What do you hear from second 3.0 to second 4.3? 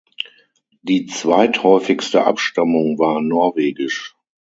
Norwegisch.